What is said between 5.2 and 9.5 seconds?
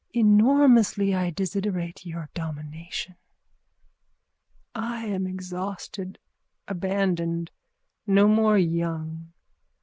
exhausted, abandoned, no more young.